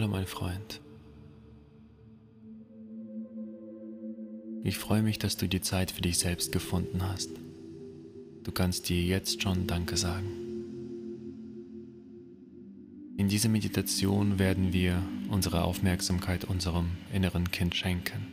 [0.00, 0.80] Hallo mein Freund.
[4.64, 7.28] Ich freue mich, dass du die Zeit für dich selbst gefunden hast.
[8.42, 10.26] Du kannst dir jetzt schon Danke sagen.
[13.18, 18.26] In dieser Meditation werden wir unsere Aufmerksamkeit unserem inneren Kind schenken,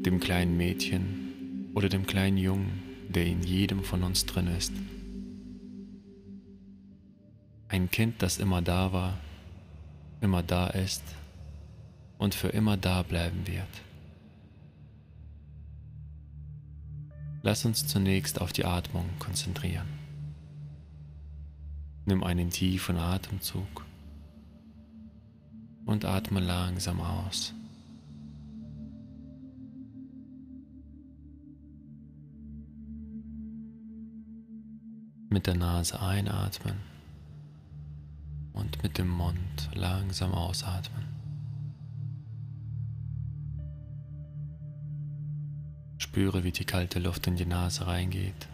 [0.00, 4.72] dem kleinen Mädchen oder dem kleinen Jungen, der in jedem von uns drin ist.
[7.68, 9.18] Ein Kind, das immer da war
[10.20, 11.02] immer da ist
[12.18, 13.68] und für immer da bleiben wird.
[17.42, 19.86] Lass uns zunächst auf die Atmung konzentrieren.
[22.06, 23.84] Nimm einen tiefen Atemzug
[25.84, 27.52] und atme langsam aus.
[35.28, 36.93] Mit der Nase einatmen
[38.54, 41.04] und mit dem Mund langsam ausatmen.
[45.98, 48.48] Spüre, wie die kalte Luft in die Nase reingeht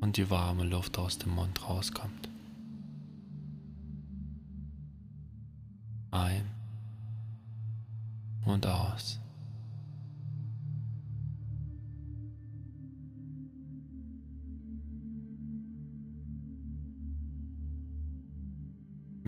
[0.00, 2.31] und die warme Luft aus dem Mund rauskommt.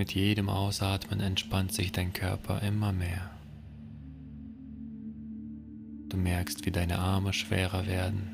[0.05, 3.31] Mit jedem Ausatmen entspannt sich dein Körper immer mehr.
[6.11, 8.29] Du merkst, wie deine Arme schwerer werden,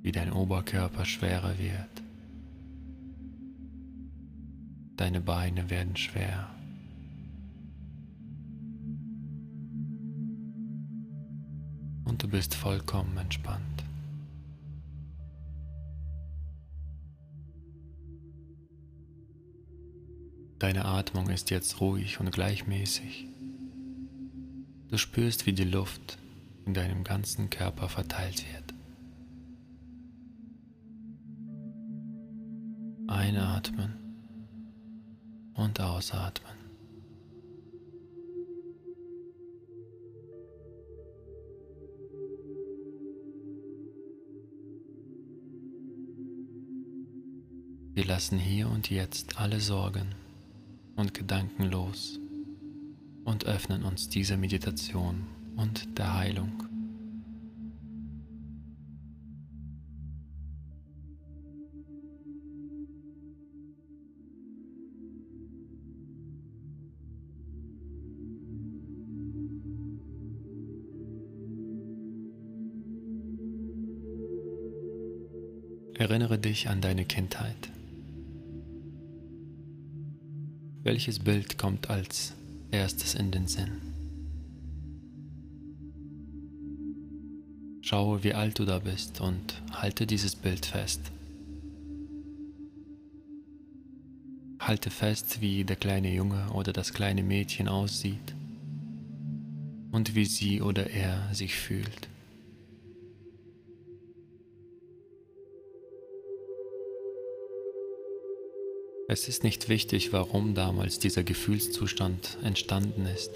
[0.00, 2.02] wie dein Oberkörper schwerer wird.
[4.96, 6.48] Deine Beine werden schwer.
[12.06, 13.83] Und du bist vollkommen entspannt.
[20.58, 23.26] Deine Atmung ist jetzt ruhig und gleichmäßig.
[24.88, 26.18] Du spürst, wie die Luft
[26.66, 28.74] in deinem ganzen Körper verteilt wird.
[33.08, 33.94] Einatmen
[35.54, 36.52] und ausatmen.
[47.94, 50.14] Wir lassen hier und jetzt alle Sorgen
[50.96, 52.18] und Gedanken los
[53.24, 56.64] und öffnen uns dieser Meditation und der Heilung.
[75.96, 77.70] Erinnere dich an deine Kindheit.
[80.84, 82.34] Welches Bild kommt als
[82.70, 83.80] erstes in den Sinn?
[87.80, 91.00] Schaue, wie alt du da bist und halte dieses Bild fest.
[94.58, 98.34] Halte fest, wie der kleine Junge oder das kleine Mädchen aussieht
[99.90, 102.08] und wie sie oder er sich fühlt.
[109.06, 113.32] Es ist nicht wichtig, warum damals dieser Gefühlszustand entstanden ist.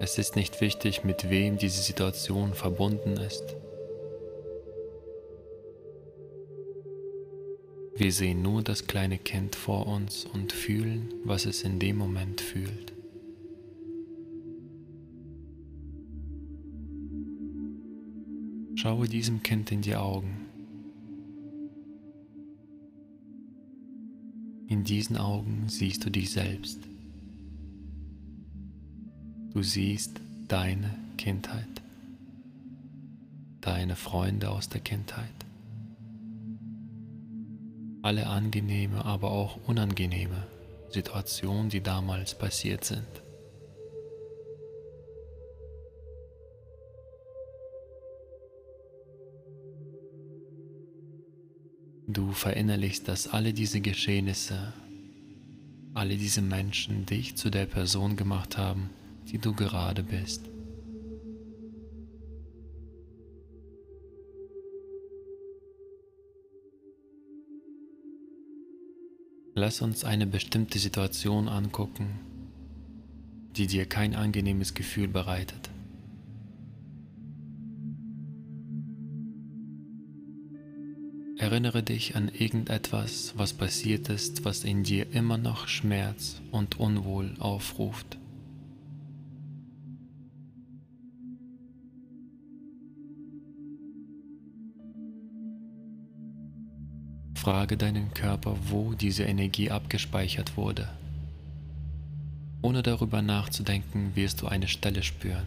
[0.00, 3.56] Es ist nicht wichtig, mit wem diese Situation verbunden ist.
[7.94, 12.40] Wir sehen nur das kleine Kind vor uns und fühlen, was es in dem Moment
[12.40, 12.92] fühlt.
[18.74, 20.47] Schaue diesem Kind in die Augen.
[24.68, 26.78] In diesen Augen siehst du dich selbst.
[29.54, 31.82] Du siehst deine Kindheit,
[33.62, 35.24] deine Freunde aus der Kindheit.
[38.02, 40.46] Alle angenehme, aber auch unangenehme
[40.90, 43.06] Situationen, die damals passiert sind.
[52.10, 54.72] Du verinnerlichst, dass alle diese Geschehnisse,
[55.92, 58.88] alle diese Menschen dich zu der Person gemacht haben,
[59.30, 60.40] die du gerade bist.
[69.54, 72.20] Lass uns eine bestimmte Situation angucken,
[73.54, 75.68] die dir kein angenehmes Gefühl bereitet.
[81.50, 87.34] Erinnere dich an irgendetwas, was passiert ist, was in dir immer noch Schmerz und Unwohl
[87.38, 88.18] aufruft.
[97.34, 100.86] Frage deinen Körper, wo diese Energie abgespeichert wurde.
[102.60, 105.46] Ohne darüber nachzudenken, wirst du eine Stelle spüren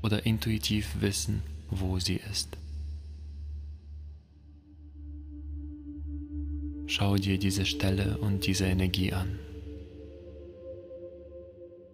[0.00, 2.56] oder intuitiv wissen, wo sie ist.
[6.86, 9.38] Schau dir diese Stelle und diese Energie an.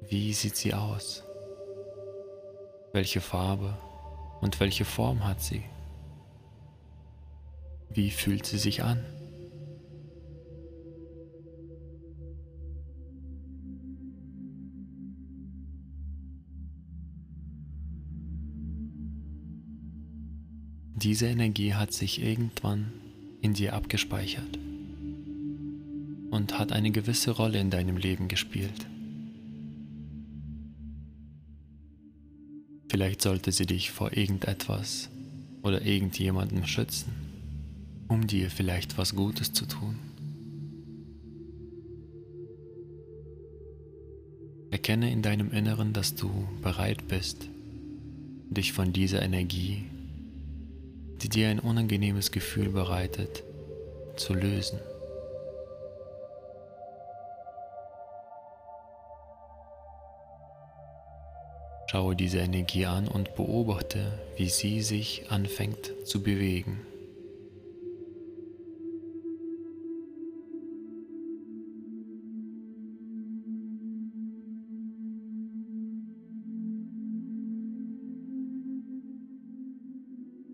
[0.09, 1.23] Wie sieht sie aus?
[2.93, 3.79] Welche Farbe
[4.41, 5.63] und welche Form hat sie?
[7.91, 9.05] Wie fühlt sie sich an?
[20.97, 22.93] Diese Energie hat sich irgendwann
[23.41, 24.59] in dir abgespeichert
[26.31, 28.87] und hat eine gewisse Rolle in deinem Leben gespielt.
[32.89, 35.09] Vielleicht sollte sie dich vor irgendetwas
[35.63, 37.13] oder irgendjemandem schützen,
[38.09, 39.97] um dir vielleicht was Gutes zu tun.
[44.71, 47.49] Erkenne in deinem Inneren, dass du bereit bist,
[48.51, 49.85] dich von dieser Energie
[51.23, 53.43] die dir ein unangenehmes Gefühl bereitet,
[54.17, 54.79] zu lösen.
[61.91, 66.79] Schaue diese Energie an und beobachte, wie sie sich anfängt zu bewegen.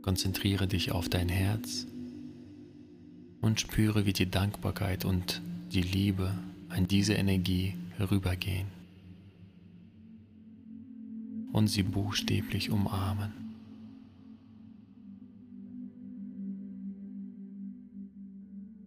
[0.01, 1.87] Konzentriere dich auf dein Herz
[3.43, 6.33] und spüre, wie die Dankbarkeit und die Liebe
[6.71, 8.76] an diese Energie herübergehen
[11.57, 13.33] und sie buchstäblich umarmen.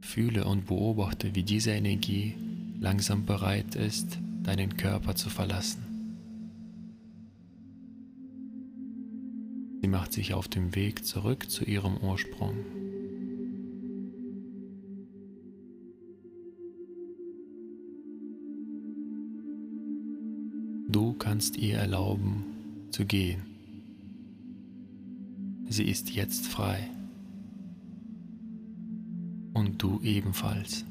[0.02, 2.36] Fühle und beobachte, wie diese Energie
[2.80, 5.84] langsam bereit ist, deinen Körper zu verlassen.
[9.82, 12.54] Sie macht sich auf dem Weg zurück zu ihrem Ursprung.
[20.88, 22.59] Du kannst ihr erlauben
[22.92, 23.44] zu gehen.
[25.70, 26.90] Sie ist jetzt frei.
[29.54, 30.86] Und du ebenfalls.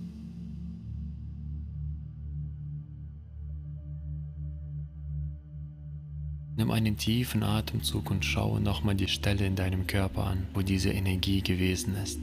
[6.56, 10.90] Nimm einen tiefen Atemzug und schaue nochmal die Stelle in deinem Körper an, wo diese
[10.90, 12.18] Energie gewesen ist.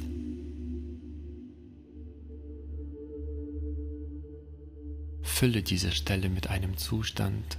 [5.21, 7.57] Fülle diese Stelle mit einem Zustand,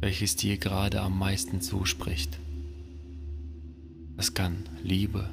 [0.00, 2.38] welches dir gerade am meisten zuspricht.
[4.16, 5.28] Es kann Liebe,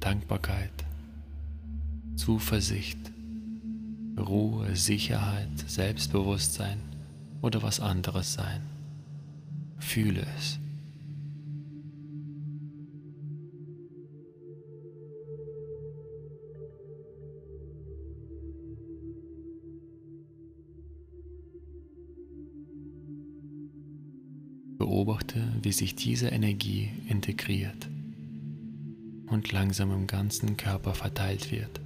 [0.00, 0.72] Dankbarkeit,
[2.16, 2.98] Zuversicht,
[4.18, 6.78] Ruhe, Sicherheit, Selbstbewusstsein
[7.42, 8.62] oder was anderes sein.
[9.78, 10.58] Fühle es.
[25.10, 27.88] Beobachte, wie sich diese Energie integriert
[29.26, 31.80] und langsam im ganzen Körper verteilt wird.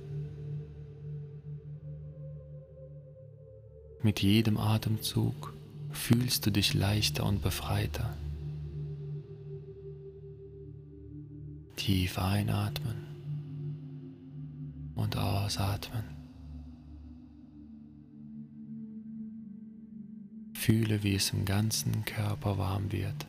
[4.03, 5.55] Mit jedem Atemzug
[5.91, 8.15] fühlst du dich leichter und befreiter.
[11.77, 13.07] Tief einatmen
[14.97, 16.14] und ausatmen.
[20.65, 23.27] Fühle, wie es im ganzen Körper warm wird.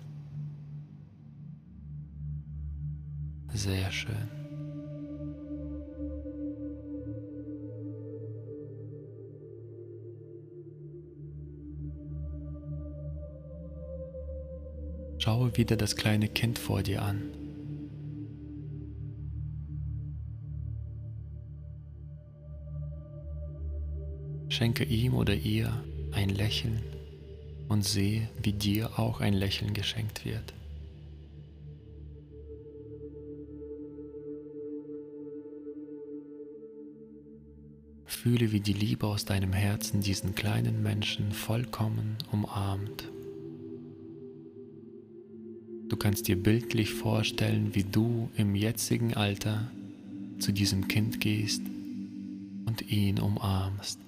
[3.54, 4.30] Sehr schön.
[15.18, 17.22] Schaue wieder das kleine Kind vor dir an.
[24.48, 26.95] Schenke ihm oder ihr ein Lächeln
[27.68, 30.54] und sehe, wie dir auch ein Lächeln geschenkt wird.
[38.06, 43.10] Fühle, wie die Liebe aus deinem Herzen diesen kleinen Menschen vollkommen umarmt.
[45.90, 49.70] Du kannst dir bildlich vorstellen, wie du im jetzigen Alter
[50.40, 51.62] zu diesem Kind gehst
[52.66, 54.05] und ihn umarmst.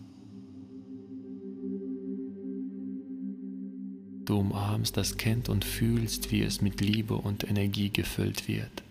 [4.27, 8.83] Du umarmst das Kind und fühlst, wie es mit Liebe und Energie gefüllt wird.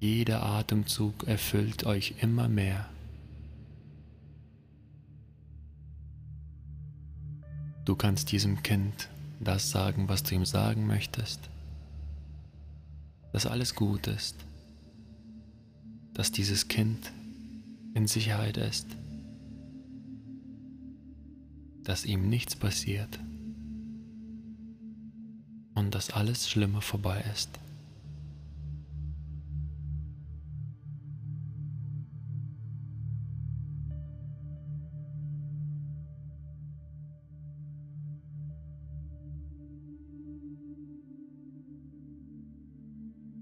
[0.00, 2.88] Jeder Atemzug erfüllt euch immer mehr.
[7.84, 11.48] Du kannst diesem Kind das sagen, was du ihm sagen möchtest,
[13.32, 14.34] dass alles gut ist,
[16.12, 17.12] dass dieses Kind
[17.94, 18.86] in Sicherheit ist
[21.84, 23.18] dass ihm nichts passiert
[25.74, 27.58] und dass alles Schlimme vorbei ist.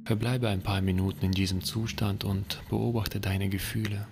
[0.08, 4.06] Verbleibe ein paar Minuten in diesem Zustand und beobachte deine Gefühle.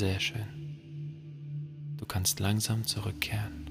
[0.00, 0.46] Sehr schön.
[1.98, 3.66] Du kannst langsam zurückkehren.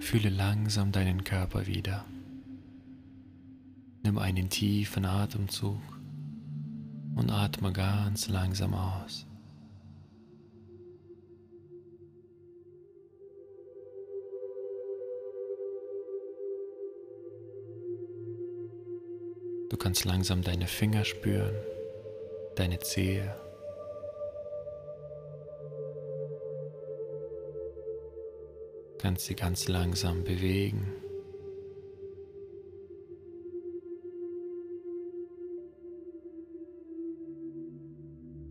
[0.00, 2.04] Fühle langsam deinen Körper wieder.
[4.02, 5.80] Nimm einen tiefen Atemzug
[7.14, 9.28] und atme ganz langsam aus.
[19.72, 21.54] Du kannst langsam deine Finger spüren,
[22.56, 23.34] deine Zehe.
[28.98, 30.92] Kannst sie ganz langsam bewegen.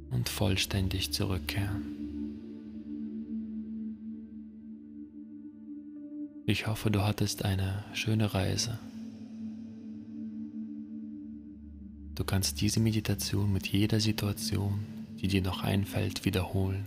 [0.10, 2.00] Und vollständig zurückkehren.
[6.48, 8.80] Ich hoffe, du hattest eine schöne Reise.
[12.22, 14.86] Du kannst diese Meditation mit jeder Situation,
[15.20, 16.86] die dir noch einfällt, wiederholen,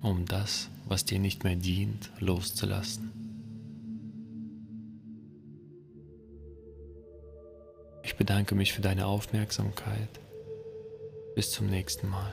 [0.00, 3.12] um das, was dir nicht mehr dient, loszulassen.
[8.04, 10.08] Ich bedanke mich für deine Aufmerksamkeit.
[11.34, 12.32] Bis zum nächsten Mal.